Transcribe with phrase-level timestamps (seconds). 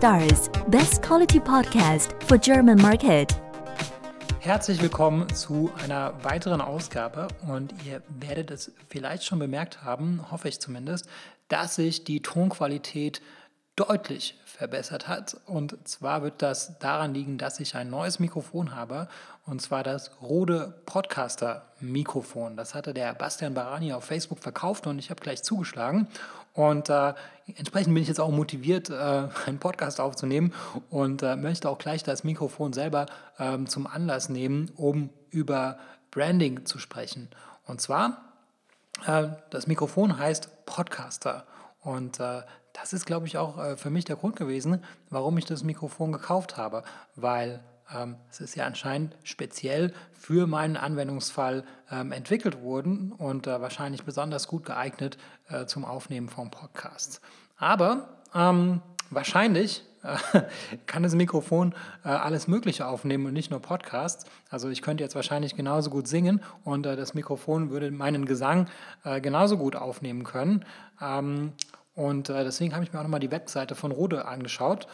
[0.00, 3.36] Stars, best quality podcast for German market.
[4.38, 10.48] Herzlich willkommen zu einer weiteren Ausgabe und ihr werdet es vielleicht schon bemerkt haben, hoffe
[10.48, 11.06] ich zumindest,
[11.48, 13.20] dass sich die Tonqualität
[13.80, 15.38] deutlich verbessert hat.
[15.46, 19.08] Und zwar wird das daran liegen, dass ich ein neues Mikrofon habe,
[19.46, 22.56] und zwar das Rode Podcaster Mikrofon.
[22.56, 26.08] Das hatte der Bastian Barani auf Facebook verkauft und ich habe gleich zugeschlagen.
[26.52, 27.14] Und äh,
[27.56, 28.92] entsprechend bin ich jetzt auch motiviert, äh,
[29.46, 30.52] einen Podcast aufzunehmen
[30.90, 33.06] und äh, möchte auch gleich das Mikrofon selber
[33.38, 35.78] ähm, zum Anlass nehmen, um über
[36.10, 37.30] Branding zu sprechen.
[37.64, 38.34] Und zwar,
[39.06, 41.46] äh, das Mikrofon heißt Podcaster.
[41.80, 42.42] Und äh,
[42.80, 46.12] das ist, glaube ich, auch äh, für mich der Grund gewesen, warum ich das Mikrofon
[46.12, 46.82] gekauft habe,
[47.16, 47.60] weil
[47.94, 54.04] ähm, es ist ja anscheinend speziell für meinen Anwendungsfall ähm, entwickelt worden und äh, wahrscheinlich
[54.04, 57.20] besonders gut geeignet äh, zum Aufnehmen von Podcasts.
[57.56, 60.42] Aber ähm, wahrscheinlich äh,
[60.86, 64.24] kann das Mikrofon äh, alles Mögliche aufnehmen und nicht nur Podcasts.
[64.48, 68.68] Also ich könnte jetzt wahrscheinlich genauso gut singen und äh, das Mikrofon würde meinen Gesang
[69.04, 70.64] äh, genauso gut aufnehmen können.
[71.02, 71.52] Ähm,
[72.00, 74.86] und äh, deswegen habe ich mir auch nochmal die Webseite von Rode angeschaut.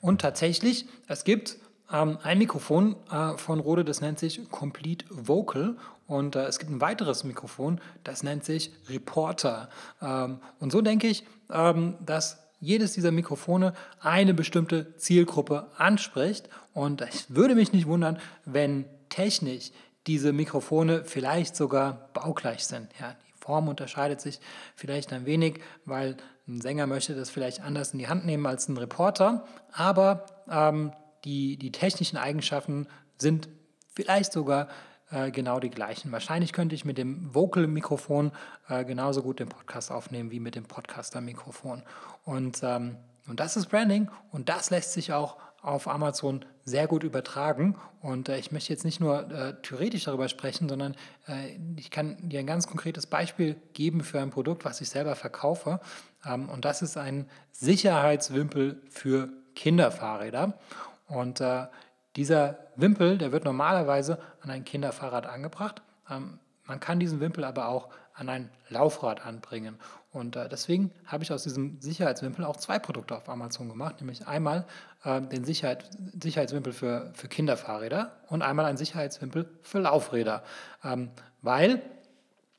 [0.00, 1.58] Und tatsächlich, es gibt
[1.92, 5.76] ähm, ein Mikrofon äh, von Rode, das nennt sich Complete Vocal.
[6.06, 9.68] Und äh, es gibt ein weiteres Mikrofon, das nennt sich Reporter.
[10.00, 16.48] Ähm, und so denke ich, ähm, dass jedes dieser Mikrofone eine bestimmte Zielgruppe anspricht.
[16.72, 19.72] Und ich würde mich nicht wundern, wenn technisch
[20.06, 22.88] diese Mikrofone vielleicht sogar baugleich sind.
[22.98, 23.14] Ja,
[23.46, 24.40] Form unterscheidet sich
[24.74, 26.16] vielleicht ein wenig, weil
[26.48, 30.92] ein Sänger möchte das vielleicht anders in die Hand nehmen als ein Reporter, aber ähm,
[31.24, 33.48] die, die technischen Eigenschaften sind
[33.94, 34.68] vielleicht sogar
[35.10, 36.10] äh, genau die gleichen.
[36.10, 38.32] Wahrscheinlich könnte ich mit dem Vocal-Mikrofon
[38.68, 41.84] äh, genauso gut den Podcast aufnehmen wie mit dem Podcaster-Mikrofon.
[42.24, 42.96] Und, ähm,
[43.28, 45.36] und das ist Branding und das lässt sich auch
[45.66, 47.76] auf Amazon sehr gut übertragen.
[48.00, 50.94] Und äh, ich möchte jetzt nicht nur äh, theoretisch darüber sprechen, sondern
[51.26, 55.16] äh, ich kann dir ein ganz konkretes Beispiel geben für ein Produkt, was ich selber
[55.16, 55.80] verkaufe.
[56.24, 60.58] Ähm, und das ist ein Sicherheitswimpel für Kinderfahrräder.
[61.08, 61.66] Und äh,
[62.14, 65.82] dieser Wimpel, der wird normalerweise an ein Kinderfahrrad angebracht.
[66.10, 69.76] Ähm, man kann diesen Wimpel aber auch an ein Laufrad anbringen.
[70.10, 74.26] Und äh, deswegen habe ich aus diesem Sicherheitswimpel auch zwei Produkte auf Amazon gemacht, nämlich
[74.26, 74.64] einmal
[75.04, 75.90] äh, den Sicherheit,
[76.22, 80.42] Sicherheitswimpel für, für Kinderfahrräder und einmal einen Sicherheitswimpel für Laufräder.
[80.82, 81.10] Ähm,
[81.42, 81.82] weil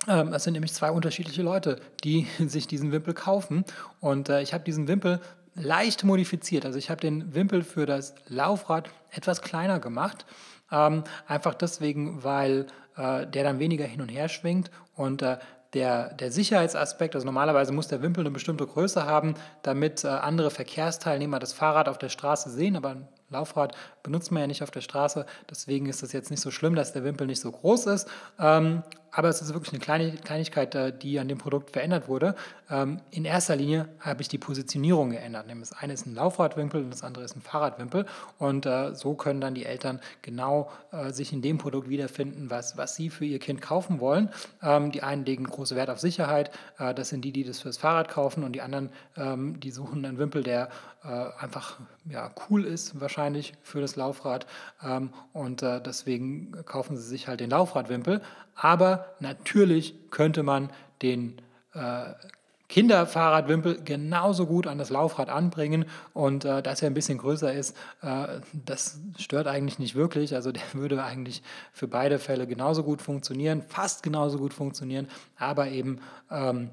[0.07, 3.65] ähm, es sind nämlich zwei unterschiedliche Leute, die sich diesen Wimpel kaufen.
[3.99, 5.19] Und äh, ich habe diesen Wimpel
[5.55, 6.65] leicht modifiziert.
[6.65, 10.25] Also ich habe den Wimpel für das Laufrad etwas kleiner gemacht.
[10.71, 12.67] Ähm, einfach deswegen, weil
[12.97, 15.37] äh, der dann weniger hin und her schwingt und äh,
[15.73, 20.49] der, der Sicherheitsaspekt, also normalerweise muss der Wimpel eine bestimmte Größe haben, damit äh, andere
[20.49, 24.71] Verkehrsteilnehmer das Fahrrad auf der Straße sehen, aber ein Laufrad benutzt man ja nicht auf
[24.71, 27.87] der Straße, deswegen ist es jetzt nicht so schlimm, dass der Wimpel nicht so groß
[27.87, 28.07] ist.
[28.39, 28.83] Ähm,
[29.17, 32.35] aber es ist wirklich eine kleine Kleinigkeit, äh, die an dem Produkt verändert wurde.
[32.69, 35.47] Ähm, in erster Linie habe ich die Positionierung geändert.
[35.47, 38.05] Nämlich das eine ist ein Laufradwimpel und das andere ist ein Fahrradwimpel.
[38.37, 42.77] Und äh, so können dann die Eltern genau äh, sich in dem Produkt wiederfinden, was,
[42.77, 44.29] was sie für ihr Kind kaufen wollen.
[44.61, 46.51] Ähm, die einen legen großen Wert auf Sicherheit.
[46.77, 48.43] das sind die, die das fürs Fahrrad kaufen.
[48.43, 50.69] Und die anderen, die suchen einen Wimpel, der
[51.39, 51.79] einfach
[52.09, 54.45] ja, cool ist, wahrscheinlich für das Laufrad.
[55.33, 58.21] und deswegen kaufen sie sich halt den Laufradwimpel.
[58.55, 60.69] Aber natürlich könnte man
[61.01, 61.41] den
[61.73, 62.13] äh,
[62.69, 67.77] Kinderfahrradwimpel genauso gut an das Laufrad anbringen und äh, dass er ein bisschen größer ist,
[68.01, 70.35] äh, das stört eigentlich nicht wirklich.
[70.35, 75.07] Also der würde eigentlich für beide Fälle genauso gut funktionieren, fast genauso gut funktionieren,
[75.37, 76.69] aber eben ähm,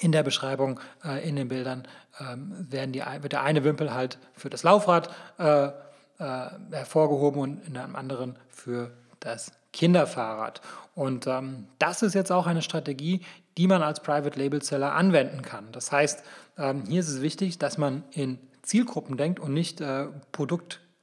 [0.00, 1.86] in der Beschreibung, äh, in den Bildern
[2.20, 5.72] ähm, werden die, wird der eine Wimpel halt für das Laufrad äh, äh,
[6.70, 10.60] hervorgehoben und in einem anderen für das Kinderfahrrad.
[10.94, 13.22] Und ähm, das ist jetzt auch eine Strategie,
[13.56, 15.72] die man als Private Label Seller anwenden kann.
[15.72, 16.22] Das heißt,
[16.58, 20.06] ähm, hier ist es wichtig, dass man in Zielgruppen denkt und nicht äh,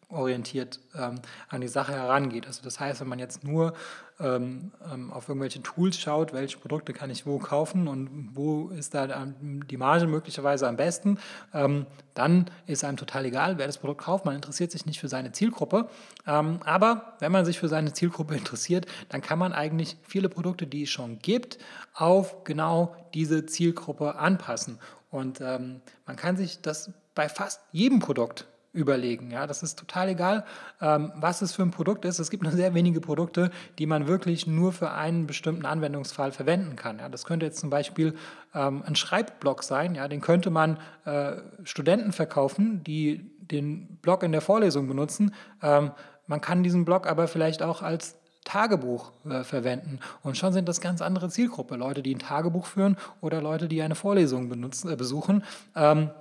[0.10, 2.48] produktorientiert ähm, an die Sache herangeht.
[2.48, 3.74] Also das heißt, wenn man jetzt nur
[4.20, 8.94] ähm, ähm, auf irgendwelche Tools schaut, welche Produkte kann ich wo kaufen und wo ist
[8.94, 11.20] da die Marge möglicherweise am besten,
[11.54, 11.86] ähm,
[12.16, 14.26] dann ist einem total egal, wer das Produkt kauft.
[14.26, 15.88] Man interessiert sich nicht für seine Zielgruppe.
[16.28, 20.66] Ähm, aber wenn man sich für seine Zielgruppe interessiert, dann kann man eigentlich viele Produkte,
[20.66, 21.60] die es schon gibt,
[21.94, 24.80] auf genau diese Zielgruppe anpassen.
[25.12, 29.32] Und ähm, man kann sich das bei fast jedem Produkt überlegen.
[29.32, 30.46] Ja, das ist total egal,
[30.80, 32.20] ähm, was es für ein Produkt ist.
[32.20, 33.50] Es gibt nur sehr wenige Produkte,
[33.80, 37.00] die man wirklich nur für einen bestimmten Anwendungsfall verwenden kann.
[37.00, 38.16] Ja, das könnte jetzt zum Beispiel
[38.54, 39.96] ähm, ein Schreibblock sein.
[39.96, 45.34] Ja, den könnte man äh, Studenten verkaufen, die den Blog in der Vorlesung benutzen.
[45.64, 45.92] Ähm,
[46.28, 50.00] man kann diesen Blog aber vielleicht auch als Tagebuch äh, verwenden.
[50.24, 51.76] Und schon sind das ganz andere Zielgruppe.
[51.76, 55.44] Leute, die ein Tagebuch führen oder Leute, die eine Vorlesung benutzen, äh, besuchen.
[55.76, 56.12] Ähm,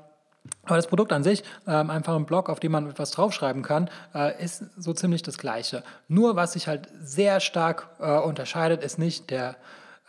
[0.64, 3.88] aber das Produkt an sich, ähm, einfach ein Blog, auf dem man etwas draufschreiben kann,
[4.14, 5.82] äh, ist so ziemlich das Gleiche.
[6.08, 9.56] Nur was sich halt sehr stark äh, unterscheidet, ist nicht der,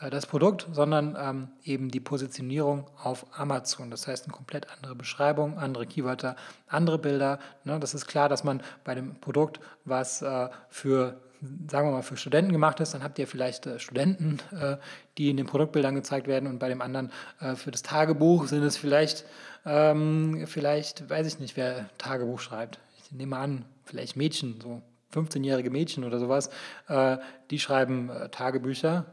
[0.02, 3.90] äh, das Produkt, sondern ähm, eben die Positionierung auf Amazon.
[3.90, 6.36] Das heißt, eine komplett andere Beschreibung, andere Keywörter,
[6.68, 7.40] andere Bilder.
[7.64, 7.80] Ne?
[7.80, 11.22] Das ist klar, dass man bei dem Produkt, was äh, für
[11.70, 14.78] sagen wir mal, für Studenten gemacht ist, dann habt ihr vielleicht äh, Studenten, äh,
[15.18, 18.64] die in den Produktbildern gezeigt werden und bei dem anderen äh, für das Tagebuch sind
[18.64, 19.26] es vielleicht,
[19.66, 22.80] ähm, vielleicht, weiß ich nicht, wer Tagebuch schreibt.
[23.04, 24.82] Ich nehme an, vielleicht Mädchen, so
[25.14, 26.50] 15-jährige Mädchen oder sowas,
[26.88, 27.18] äh,
[27.50, 29.06] die schreiben äh, Tagebücher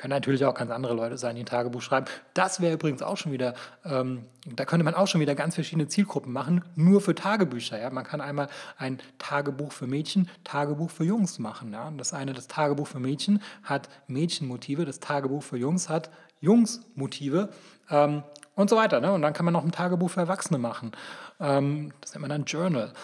[0.00, 2.06] können natürlich auch ganz andere Leute sein, die ein Tagebuch schreiben.
[2.32, 3.52] Das wäre übrigens auch schon wieder,
[3.84, 7.78] ähm, da könnte man auch schon wieder ganz verschiedene Zielgruppen machen, nur für Tagebücher.
[7.78, 7.90] Ja?
[7.90, 8.48] Man kann einmal
[8.78, 11.74] ein Tagebuch für Mädchen, Tagebuch für Jungs machen.
[11.74, 11.92] Ja?
[11.98, 16.08] Das eine, das Tagebuch für Mädchen hat Mädchenmotive, das Tagebuch für Jungs hat
[16.40, 17.50] Jungsmotive
[17.90, 18.22] ähm,
[18.54, 19.00] und so weiter.
[19.02, 19.12] Ne?
[19.12, 20.92] Und dann kann man noch ein Tagebuch für Erwachsene machen.
[21.38, 22.94] Ähm, das nennt man dann Journal.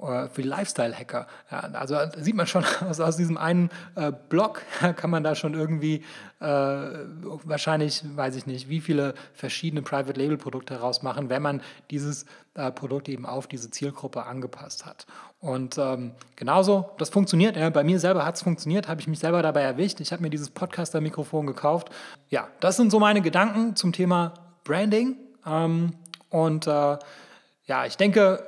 [0.00, 1.26] Für die Lifestyle-Hacker.
[1.50, 4.62] Ja, also sieht man schon aus, aus diesem einen äh, Blog,
[4.96, 6.04] kann man da schon irgendwie
[6.38, 13.08] äh, wahrscheinlich, weiß ich nicht, wie viele verschiedene Private-Label-Produkte herausmachen, wenn man dieses äh, Produkt
[13.08, 15.06] eben auf diese Zielgruppe angepasst hat.
[15.40, 17.56] Und ähm, genauso, das funktioniert.
[17.56, 19.98] Ja, bei mir selber hat es funktioniert, habe ich mich selber dabei erwischt.
[20.00, 21.90] Ich habe mir dieses Podcaster-Mikrofon gekauft.
[22.28, 25.16] Ja, das sind so meine Gedanken zum Thema Branding.
[25.44, 25.94] Ähm,
[26.30, 26.98] und äh,
[27.66, 28.44] ja, ich denke,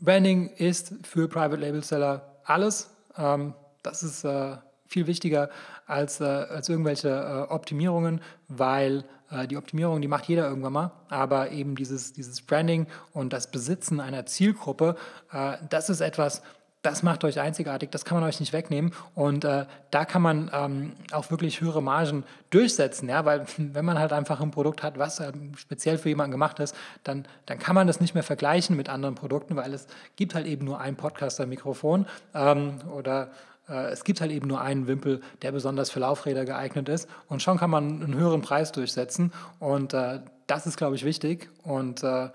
[0.00, 2.90] Branding ist für Private Label Seller alles.
[3.16, 4.56] Ähm, das ist äh,
[4.86, 5.50] viel wichtiger
[5.86, 10.92] als, äh, als irgendwelche äh, Optimierungen, weil äh, die Optimierung, die macht jeder irgendwann mal,
[11.08, 14.96] aber eben dieses, dieses Branding und das Besitzen einer Zielgruppe,
[15.32, 16.42] äh, das ist etwas,
[16.82, 18.92] das macht euch einzigartig, das kann man euch nicht wegnehmen.
[19.14, 23.98] Und äh, da kann man ähm, auch wirklich höhere Margen durchsetzen, ja, weil wenn man
[23.98, 27.74] halt einfach ein Produkt hat, was äh, speziell für jemanden gemacht ist, dann, dann kann
[27.74, 29.86] man das nicht mehr vergleichen mit anderen Produkten, weil es
[30.16, 33.30] gibt halt eben nur ein Podcaster-Mikrofon ähm, oder
[33.68, 37.08] äh, es gibt halt eben nur einen Wimpel, der besonders für Laufräder geeignet ist.
[37.28, 39.32] Und schon kann man einen höheren Preis durchsetzen.
[39.58, 41.50] Und äh, das ist, glaube ich, wichtig.
[41.62, 42.28] Und äh,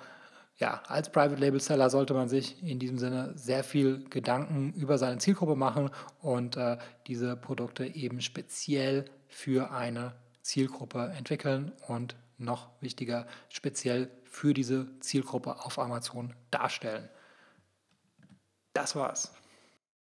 [0.58, 4.98] ja, als Private Label Seller sollte man sich in diesem Sinne sehr viel Gedanken über
[4.98, 5.90] seine Zielgruppe machen
[6.22, 6.78] und äh,
[7.08, 15.64] diese Produkte eben speziell für eine Zielgruppe entwickeln und noch wichtiger, speziell für diese Zielgruppe
[15.66, 17.10] auf Amazon darstellen.
[18.74, 19.34] Das war's.